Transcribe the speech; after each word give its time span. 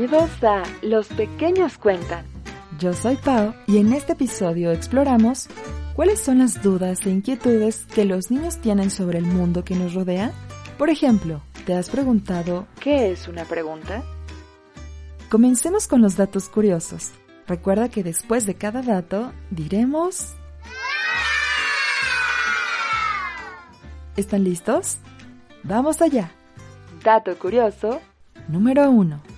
Bienvenidos 0.00 0.44
a 0.44 0.62
Los 0.80 1.08
Pequeños 1.08 1.76
Cuentan. 1.76 2.24
Yo 2.78 2.94
soy 2.94 3.16
Pau 3.16 3.52
y 3.66 3.76
en 3.76 3.92
este 3.92 4.14
episodio 4.14 4.72
exploramos 4.72 5.46
cuáles 5.94 6.20
son 6.20 6.38
las 6.38 6.62
dudas 6.62 7.04
e 7.04 7.10
inquietudes 7.10 7.84
que 7.84 8.06
los 8.06 8.30
niños 8.30 8.56
tienen 8.62 8.90
sobre 8.90 9.18
el 9.18 9.26
mundo 9.26 9.62
que 9.62 9.74
nos 9.74 9.92
rodea. 9.92 10.32
Por 10.78 10.88
ejemplo, 10.88 11.42
¿te 11.66 11.74
has 11.74 11.90
preguntado 11.90 12.66
¿Qué 12.80 13.12
es 13.12 13.28
una 13.28 13.44
pregunta? 13.44 14.02
Comencemos 15.28 15.86
con 15.86 16.00
los 16.00 16.16
datos 16.16 16.48
curiosos. 16.48 17.10
Recuerda 17.46 17.90
que 17.90 18.02
después 18.02 18.46
de 18.46 18.54
cada 18.54 18.80
dato 18.80 19.34
diremos... 19.50 20.34
¿Están 24.16 24.44
listos? 24.44 24.96
Vamos 25.62 26.00
allá. 26.00 26.30
Dato 27.04 27.38
curioso. 27.38 28.00
Número 28.48 28.90
1. 28.90 29.29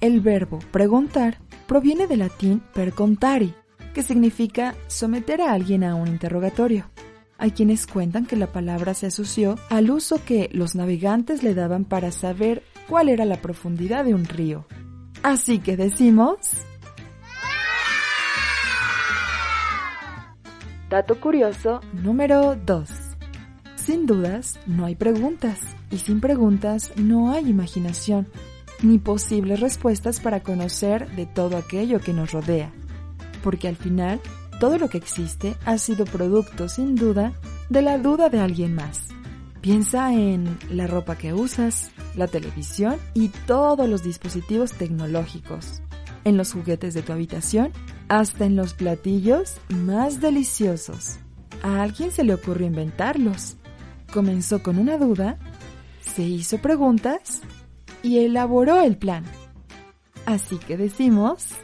El 0.00 0.20
verbo 0.20 0.58
preguntar 0.72 1.38
proviene 1.66 2.06
del 2.06 2.18
latín 2.18 2.62
percontari, 2.74 3.54
que 3.94 4.02
significa 4.02 4.74
someter 4.88 5.40
a 5.40 5.52
alguien 5.52 5.84
a 5.84 5.94
un 5.94 6.08
interrogatorio. 6.08 6.90
Hay 7.38 7.52
quienes 7.52 7.86
cuentan 7.86 8.26
que 8.26 8.36
la 8.36 8.46
palabra 8.46 8.92
se 8.92 9.06
asoció 9.06 9.56
al 9.70 9.90
uso 9.90 10.22
que 10.22 10.50
los 10.52 10.74
navegantes 10.74 11.42
le 11.42 11.54
daban 11.54 11.84
para 11.84 12.12
saber 12.12 12.62
cuál 12.88 13.08
era 13.08 13.24
la 13.24 13.40
profundidad 13.40 14.04
de 14.04 14.14
un 14.14 14.26
río. 14.26 14.66
Así 15.22 15.58
que 15.60 15.76
decimos... 15.76 16.36
Dato 20.90 21.20
curioso 21.20 21.80
número 21.94 22.54
2. 22.54 22.90
Sin 23.76 24.06
dudas, 24.06 24.58
no 24.66 24.84
hay 24.84 24.94
preguntas, 24.94 25.58
y 25.90 25.98
sin 25.98 26.20
preguntas 26.20 26.92
no 26.96 27.32
hay 27.32 27.48
imaginación, 27.48 28.28
ni 28.82 28.98
posibles 28.98 29.60
respuestas 29.60 30.20
para 30.20 30.42
conocer 30.42 31.10
de 31.16 31.26
todo 31.26 31.56
aquello 31.56 32.00
que 32.00 32.12
nos 32.12 32.32
rodea, 32.32 32.72
porque 33.42 33.68
al 33.68 33.76
final, 33.76 34.20
todo 34.60 34.78
lo 34.78 34.88
que 34.88 34.98
existe 34.98 35.54
ha 35.64 35.78
sido 35.78 36.04
producto, 36.04 36.68
sin 36.68 36.94
duda, 36.94 37.32
de 37.68 37.82
la 37.82 37.98
duda 37.98 38.28
de 38.28 38.40
alguien 38.40 38.74
más. 38.74 39.08
Piensa 39.60 40.12
en 40.12 40.58
la 40.70 40.86
ropa 40.86 41.16
que 41.16 41.34
usas, 41.34 41.90
la 42.14 42.28
televisión 42.28 42.96
y 43.14 43.28
todos 43.28 43.88
los 43.88 44.02
dispositivos 44.02 44.72
tecnológicos, 44.72 45.82
en 46.24 46.36
los 46.36 46.52
juguetes 46.52 46.94
de 46.94 47.02
tu 47.02 47.12
habitación, 47.12 47.72
hasta 48.08 48.44
en 48.46 48.56
los 48.56 48.74
platillos 48.74 49.56
más 49.68 50.20
deliciosos. 50.20 51.18
A 51.62 51.82
alguien 51.82 52.12
se 52.12 52.24
le 52.24 52.34
ocurrió 52.34 52.66
inventarlos. 52.66 53.56
Comenzó 54.12 54.62
con 54.62 54.78
una 54.78 54.98
duda, 54.98 55.38
se 56.00 56.22
hizo 56.22 56.58
preguntas 56.58 57.42
y 58.02 58.24
elaboró 58.24 58.80
el 58.80 58.96
plan. 58.96 59.24
Así 60.24 60.58
que 60.58 60.76
decimos... 60.76 61.54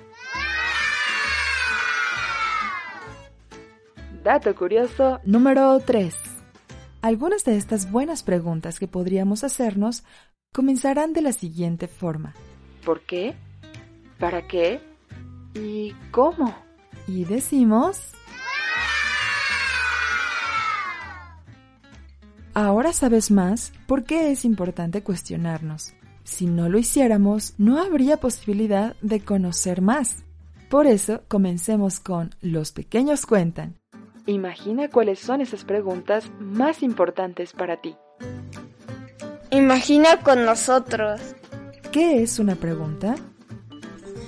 Dato 4.23 4.55
curioso 4.55 5.21
número 5.25 5.81
3. 5.81 6.15
Algunas 7.03 7.45
de 7.45 7.57
estas 7.57 7.91
buenas 7.91 8.23
preguntas 8.23 8.79
que 8.79 8.87
podríamos 8.87 9.43
hacernos 9.43 10.05
comenzarán 10.53 11.13
de 11.13 11.23
la 11.23 11.33
siguiente 11.33 11.89
forma. 11.89 12.35
¿Por 12.85 13.01
qué? 13.01 13.35
¿Para 14.21 14.47
qué? 14.47 14.81
¿Y 15.55 15.93
cómo? 16.13 16.55
Y 17.09 17.25
decimos... 17.25 18.13
Ahora 22.55 22.93
sabes 22.93 23.31
más 23.31 23.73
por 23.87 24.05
qué 24.05 24.31
es 24.31 24.45
importante 24.45 25.03
cuestionarnos. 25.03 25.95
Si 26.25 26.47
no 26.47 26.69
lo 26.69 26.79
hiciéramos, 26.79 27.55
no 27.59 27.81
habría 27.81 28.19
posibilidad 28.19 28.97
de 29.01 29.21
conocer 29.21 29.81
más. 29.81 30.25
Por 30.69 30.87
eso, 30.87 31.23
comencemos 31.29 32.01
con 32.01 32.35
Los 32.41 32.73
pequeños 32.73 33.27
cuentan. 33.27 33.79
Imagina 34.27 34.89
cuáles 34.89 35.19
son 35.19 35.41
esas 35.41 35.65
preguntas 35.65 36.31
más 36.39 36.83
importantes 36.83 37.53
para 37.53 37.81
ti. 37.81 37.97
Imagina 39.51 40.21
con 40.21 40.45
nosotros. 40.45 41.21
¿Qué 41.91 42.23
es 42.23 42.39
una 42.39 42.55
pregunta? 42.55 43.17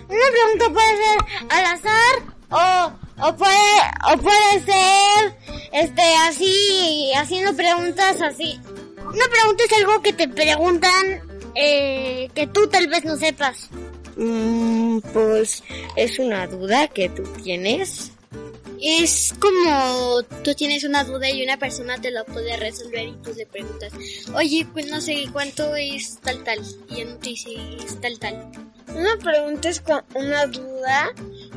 Una 0.08 0.26
pregunta 0.32 0.70
puede 0.72 0.96
ser 0.96 1.18
al 1.50 1.64
azar 1.64 2.34
o, 2.50 3.26
o 3.26 3.36
puede 3.36 4.12
o 4.12 4.18
puede 4.18 4.60
ser 4.64 5.38
este 5.72 6.02
así 6.28 7.10
haciendo 7.16 7.54
preguntas 7.56 8.20
así. 8.20 8.60
Una 8.98 9.28
pregunta 9.30 9.64
es 9.64 9.72
algo 9.78 10.02
que 10.02 10.12
te 10.12 10.28
preguntan 10.28 11.22
eh, 11.54 12.28
que 12.34 12.46
tú 12.46 12.68
tal 12.68 12.88
vez 12.88 13.04
no 13.04 13.16
sepas. 13.16 13.70
Mm, 14.16 15.00
pues 15.12 15.62
es 15.96 16.18
una 16.18 16.46
duda 16.46 16.88
que 16.88 17.08
tú 17.08 17.22
tienes. 17.42 18.12
Es 18.80 19.34
como 19.38 20.22
tú 20.42 20.54
tienes 20.54 20.84
una 20.84 21.04
duda 21.04 21.30
y 21.30 21.42
una 21.42 21.56
persona 21.56 21.98
te 22.00 22.10
la 22.10 22.24
puede 22.24 22.56
resolver 22.56 23.08
y 23.08 23.16
tú 23.22 23.32
le 23.34 23.46
preguntas, 23.46 23.92
oye, 24.34 24.66
pues 24.72 24.90
no 24.90 25.00
sé 25.00 25.24
cuánto 25.32 25.74
es 25.74 26.18
tal 26.18 26.44
tal 26.44 26.58
y 26.90 27.00
él 27.00 27.16
te 27.18 27.30
dice 27.30 27.50
es 27.82 27.98
tal 28.00 28.18
tal. 28.18 28.52
Una 28.94 29.16
pregunta 29.16 29.70
es 29.70 29.80
con 29.80 30.02
una 30.14 30.46
duda 30.46 31.12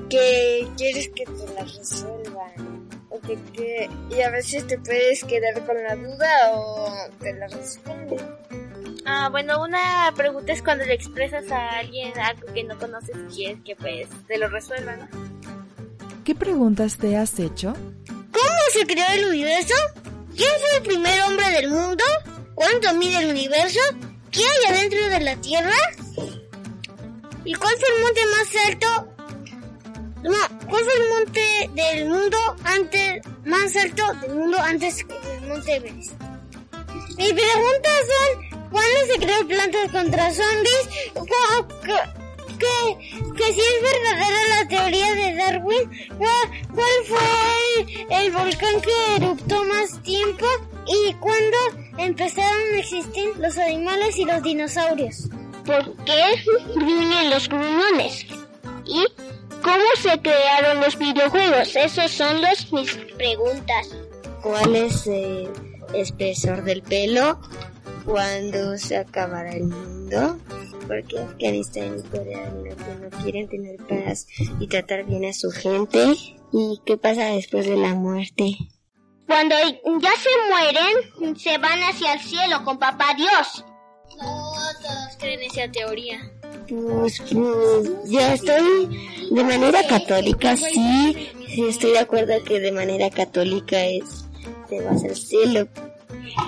que 0.10 0.68
quieres 0.78 1.10
que 1.10 1.26
te 1.26 1.54
la 1.54 1.64
resuelvan. 1.64 2.88
O 3.10 3.20
que, 3.20 3.38
que, 3.54 3.90
y 4.10 4.22
a 4.22 4.30
veces 4.30 4.66
te 4.68 4.78
puedes 4.78 5.24
quedar 5.24 5.66
con 5.66 5.82
la 5.84 5.96
duda 5.96 6.52
o 6.54 6.94
te 7.20 7.34
la 7.34 7.48
responden. 7.48 8.20
Ah, 9.10 9.30
bueno, 9.32 9.64
una 9.64 10.14
pregunta 10.18 10.52
es 10.52 10.62
cuando 10.62 10.84
le 10.84 10.94
expresas 10.94 11.50
a 11.50 11.78
alguien 11.78 12.12
algo 12.20 12.46
que 12.54 12.66
no 12.66 12.78
conoces 12.78 13.16
y 13.16 13.36
quieres 13.36 13.64
que 13.64 13.74
pues 13.78 14.10
te 14.28 14.38
lo 14.38 14.50
resuelva, 14.50 14.98
¿no? 14.98 15.08
¿Qué 16.26 16.36
preguntas 16.36 16.98
te 16.98 17.16
has 17.16 17.40
hecho? 17.40 17.74
¿Cómo 18.06 18.60
se 18.74 18.86
creó 18.86 19.06
el 19.14 19.30
universo? 19.30 19.76
¿Quién 20.36 20.50
fue 20.60 20.78
el 20.78 20.84
primer 20.84 21.22
hombre 21.24 21.50
del 21.52 21.70
mundo? 21.70 22.04
¿Cuánto 22.54 22.94
mide 22.96 23.20
el 23.20 23.30
universo? 23.30 23.80
¿Qué 24.30 24.42
hay 24.42 24.76
adentro 24.76 25.08
de 25.08 25.20
la 25.22 25.38
Tierra? 25.38 25.78
¿Y 27.46 27.54
cuál 27.54 27.76
fue 27.80 27.96
el 27.96 28.04
monte 28.04 28.22
más 28.26 28.66
alto? 28.68 29.14
No, 30.24 30.68
¿cuál 30.70 30.84
fue 30.84 30.94
el 30.94 31.10
monte 31.10 31.70
del 31.82 32.10
mundo 32.10 32.38
antes 32.66 33.22
más 33.46 33.74
alto 33.78 34.04
del 34.22 34.36
mundo 34.36 34.58
antes 34.60 35.06
que 35.06 35.16
el 35.38 35.48
monte 35.48 35.76
Everest? 35.78 36.12
Mis 37.18 37.34
preguntas 37.34 38.02
son 38.06 38.47
¿cuándo 38.72 39.14
se 39.14 39.20
creó 39.20 39.48
Plantas 39.48 39.92
contra 39.92 40.32
Zombies? 40.32 40.90
Que, 42.58 42.98
que, 43.36 43.54
si 43.54 43.60
es 43.60 43.82
verdadera 43.84 44.40
la 44.50 44.68
teoría 44.68 45.14
de 45.14 45.36
Darwin, 45.36 46.10
¿cuál, 46.18 46.66
cuál 46.74 46.88
fue 47.08 47.20
el, 47.78 48.26
el, 48.26 48.32
volcán 48.32 48.82
que 48.82 49.16
eruptó 49.18 49.64
más 49.66 50.02
tiempo? 50.02 50.46
¿Y 50.88 51.14
cuándo 51.16 51.58
empezaron 52.00 52.74
a 52.74 52.80
existir 52.80 53.30
los 53.38 53.60
animales 53.60 54.18
y 54.18 54.26
los 54.26 54.42
dinosaurios? 54.42 55.30
¿Por 55.68 55.96
qué 56.06 56.24
viven 56.78 57.30
los 57.30 57.48
pulmones? 57.48 58.26
¿Y 58.86 59.06
cómo 59.62 59.86
se 60.02 60.20
crearon 60.20 60.82
los 60.82 60.98
videojuegos? 60.98 61.76
Esas 61.76 62.10
son 62.10 62.42
las 62.42 62.72
mis 62.72 62.96
preguntas. 63.18 63.90
¿Cuál 64.42 64.76
es 64.76 65.06
el 65.08 65.50
espesor 65.94 66.64
del 66.64 66.82
pelo? 66.82 67.40
¿Cuándo 68.08 68.78
se 68.78 68.98
acabará 68.98 69.52
el 69.52 69.66
mundo? 69.66 70.40
porque 70.88 71.20
Afganistán 71.20 72.00
y 72.00 72.10
Corea 72.10 72.50
del 72.50 72.70
Norte 72.70 72.96
no 73.02 73.24
quieren 73.24 73.48
tener 73.50 73.78
paz 73.78 74.28
y 74.60 74.68
tratar 74.68 75.06
bien 75.06 75.26
a 75.26 75.34
su 75.34 75.52
gente. 75.52 76.14
¿Y 76.54 76.82
qué 76.86 76.98
pasa 76.98 77.26
después 77.26 77.66
de 77.66 77.76
la 77.76 77.94
muerte? 77.94 78.58
Cuando 79.28 79.56
ya 80.00 80.12
se 80.16 80.30
mueren, 80.50 81.38
se 81.38 81.58
van 81.58 81.80
hacia 81.84 82.14
el 82.14 82.20
cielo 82.22 82.64
con 82.64 82.80
papá 82.80 83.14
Dios. 83.16 83.66
No 84.18 84.54
todos 84.82 85.18
creen 85.20 85.42
esa 85.42 85.70
teoría. 85.70 86.20
Pues, 86.70 87.20
pues 87.20 88.10
yo 88.10 88.20
estoy 88.20 89.30
de 89.32 89.44
manera 89.44 89.86
católica, 89.88 90.56
sí, 90.56 91.30
sí 91.48 91.68
estoy 91.68 91.92
de 91.92 92.00
acuerdo 92.00 92.34
que 92.46 92.60
de 92.60 92.72
manera 92.72 93.10
católica 93.10 93.86
es 93.86 94.26
te 94.70 94.82
vas 94.82 95.04
al 95.04 95.16
cielo, 95.16 95.68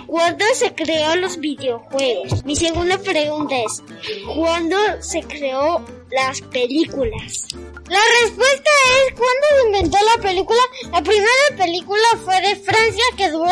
¿Cuándo 0.07 0.45
se 0.53 0.73
creó 0.73 1.15
los 1.15 1.37
videojuegos? 1.37 2.43
Mi 2.45 2.55
segunda 2.55 2.97
pregunta 2.97 3.55
es, 3.57 3.83
¿cuándo 4.35 4.77
se 5.01 5.21
creó 5.21 5.85
las 6.11 6.41
películas? 6.41 7.47
La 7.87 7.99
respuesta 8.21 8.69
es, 9.07 9.13
¿cuándo 9.13 9.47
se 9.55 9.67
inventó 9.67 9.97
la 10.15 10.21
película? 10.21 10.59
La 10.91 11.01
primera 11.01 11.31
película 11.57 12.03
fue 12.23 12.41
de 12.41 12.55
Francia 12.55 13.03
que 13.17 13.29
duró 13.29 13.51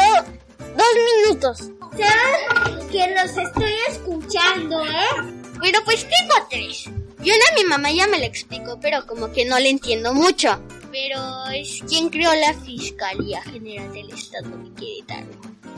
dos 0.59 0.87
minutos. 1.25 1.71
¿Sabes? 1.91 2.85
Que 2.91 3.15
los 3.15 3.37
estoy 3.37 3.73
escuchando, 3.89 4.85
¿eh? 4.85 5.33
Bueno, 5.57 5.79
pues 5.85 6.01
tengo 6.07 6.47
tres. 6.49 6.85
Y 7.23 7.31
una 7.31 7.45
mi 7.55 7.63
mamá 7.63 7.91
ya 7.91 8.07
me 8.07 8.19
la 8.19 8.25
explicó, 8.25 8.79
pero 8.79 9.05
como 9.07 9.31
que 9.31 9.45
no 9.45 9.57
le 9.59 9.69
entiendo 9.69 10.13
mucho. 10.13 10.61
Pero 10.97 11.21
es 11.53 11.83
quien 11.87 12.09
creó 12.09 12.31
la 12.33 12.53
Fiscalía 12.55 13.39
General 13.43 13.93
del 13.93 14.09
Estado 14.09 14.49
de 14.49 14.73
Querétaro. 14.73 15.27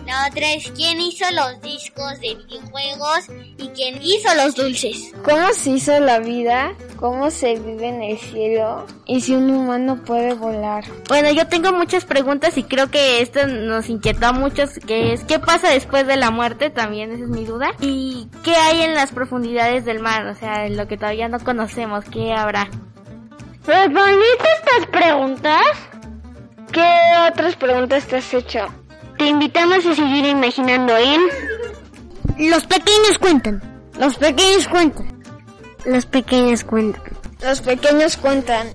La 0.06 0.28
otra 0.28 0.54
es 0.54 0.72
quién 0.72 1.02
hizo 1.02 1.26
los 1.34 1.62
discos 1.62 2.20
de 2.22 2.36
videojuegos 2.36 3.28
y 3.58 3.68
quién 3.70 4.02
hizo 4.02 4.34
los 4.36 4.56
dulces. 4.56 5.12
¿Cómo 5.24 5.54
se 5.54 5.72
hizo 5.72 6.00
la 6.00 6.20
vida? 6.20 6.74
¿Cómo 6.96 7.30
se 7.32 7.56
vive 7.56 7.90
en 7.90 8.02
el 8.02 8.18
cielo? 8.18 8.88
¿Y 9.06 9.20
si 9.20 9.36
un 9.36 9.52
humano 9.52 10.02
puede 10.06 10.34
volar? 10.36 10.86
Bueno, 11.10 11.32
yo 11.32 11.48
tengo 11.48 11.74
muchas 11.74 12.06
preguntas 12.06 12.58
y 12.58 12.64
creo 12.64 12.90
que 12.90 13.22
esto 13.22 13.46
nos 13.46 13.90
inquietó 13.90 14.28
a 14.28 14.32
muchos, 14.32 14.80
que 14.88 15.12
es 15.12 15.26
¿qué 15.26 15.38
pasa 15.38 15.70
después 15.70 16.08
de 16.08 16.16
la 16.16 16.32
muerte? 16.32 16.70
También 16.70 17.12
esa 17.12 17.26
es 17.26 17.30
mi 17.30 17.44
duda. 17.44 17.72
¿Y 17.82 18.30
qué 18.44 18.56
hay 18.56 18.84
en 18.84 18.94
las 18.94 19.12
profundidades 19.12 19.84
del 19.84 20.00
mar? 20.00 20.26
O 20.28 20.36
sea, 20.36 20.66
en 20.66 20.78
lo 20.78 20.88
que 20.88 20.98
todavía 20.98 21.28
no 21.28 21.40
conocemos, 21.40 22.06
¿qué 22.06 22.32
habrá? 22.34 22.70
¿Respondiste 23.66 24.48
estas 24.62 24.86
preguntas? 24.92 25.62
¿Qué 26.72 26.90
otras 27.30 27.56
preguntas 27.56 28.06
te 28.08 28.18
has 28.18 28.34
hecho? 28.34 28.60
Te 29.18 29.28
invitamos 29.28 29.86
a 29.86 29.96
seguir 29.96 30.26
imaginando 30.26 30.96
en... 30.98 31.22
Los 32.50 32.66
pequeños 32.66 33.18
cuentan. 33.20 33.62
Los 34.00 34.18
pequeños 34.18 34.68
cuentan. 34.68 35.24
Los 35.86 36.06
pequeños 36.06 36.64
cuentan. 36.64 37.04
Los 37.42 37.62
pequeños 37.62 38.18
cuentan. 38.18 38.68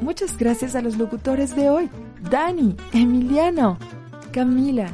Muchas 0.00 0.36
gracias 0.36 0.74
a 0.74 0.82
los 0.82 0.98
locutores 0.98 1.56
de 1.56 1.70
hoy. 1.70 1.90
Dani, 2.20 2.76
Emiliano, 2.92 3.78
Camila, 4.32 4.92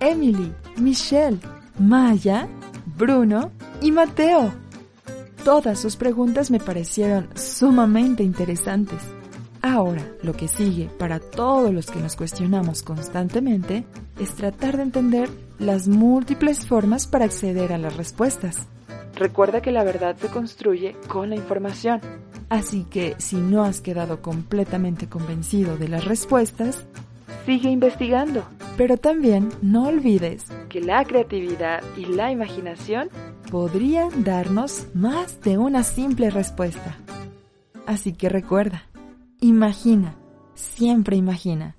Emily, 0.00 0.52
Michelle, 0.76 1.38
Maya, 1.78 2.46
Bruno 2.96 3.52
y 3.80 3.92
Mateo. 3.92 4.52
Todas 5.44 5.78
sus 5.78 5.96
preguntas 5.96 6.50
me 6.50 6.60
parecieron 6.60 7.28
sumamente 7.34 8.22
interesantes. 8.22 9.00
Ahora, 9.62 10.06
lo 10.22 10.32
que 10.34 10.48
sigue 10.48 10.90
para 10.98 11.18
todos 11.18 11.72
los 11.72 11.90
que 11.90 12.00
nos 12.00 12.16
cuestionamos 12.16 12.82
constantemente 12.82 13.84
es 14.18 14.34
tratar 14.34 14.76
de 14.76 14.84
entender 14.84 15.28
las 15.58 15.88
múltiples 15.88 16.66
formas 16.66 17.06
para 17.06 17.26
acceder 17.26 17.72
a 17.72 17.78
las 17.78 17.96
respuestas. 17.96 18.66
Recuerda 19.14 19.60
que 19.60 19.70
la 19.70 19.84
verdad 19.84 20.16
se 20.16 20.28
construye 20.28 20.96
con 21.08 21.28
la 21.30 21.36
información. 21.36 22.00
Así 22.48 22.84
que 22.84 23.14
si 23.18 23.36
no 23.36 23.64
has 23.64 23.80
quedado 23.80 24.22
completamente 24.22 25.08
convencido 25.08 25.76
de 25.76 25.88
las 25.88 26.04
respuestas, 26.04 26.84
Sigue 27.46 27.70
investigando, 27.70 28.44
pero 28.76 28.96
también 28.96 29.48
no 29.62 29.88
olvides 29.88 30.46
que 30.68 30.80
la 30.80 31.04
creatividad 31.04 31.82
y 31.96 32.06
la 32.06 32.30
imaginación 32.30 33.08
podrían 33.50 34.24
darnos 34.24 34.86
más 34.94 35.40
de 35.40 35.58
una 35.58 35.82
simple 35.82 36.30
respuesta. 36.30 36.96
Así 37.86 38.12
que 38.12 38.28
recuerda, 38.28 38.84
imagina, 39.40 40.14
siempre 40.54 41.16
imagina. 41.16 41.76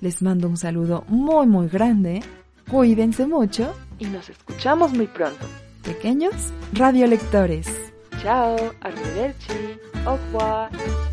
Les 0.00 0.22
mando 0.22 0.48
un 0.48 0.56
saludo 0.56 1.04
muy 1.08 1.46
muy 1.46 1.68
grande, 1.68 2.22
cuídense 2.70 3.26
mucho, 3.26 3.72
y 3.98 4.06
nos 4.06 4.28
escuchamos 4.28 4.92
muy 4.92 5.06
pronto. 5.06 5.46
pequeños 5.86 6.34
radiolectores. 6.72 7.68
Chao, 8.20 8.56
arrivederci, 8.80 9.78
au 10.04 10.16
revoir. 10.16 11.05